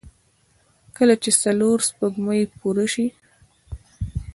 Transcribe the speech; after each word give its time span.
کله 0.97 1.15
چې 1.23 1.29
څلور 1.43 1.77
سپوږمۍ 1.87 2.41
پوره 2.57 2.85
شي. 2.93 3.07